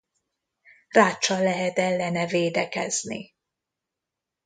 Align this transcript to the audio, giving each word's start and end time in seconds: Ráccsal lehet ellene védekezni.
Ráccsal 0.89 1.41
lehet 1.43 1.77
ellene 1.79 2.25
védekezni. 2.27 3.33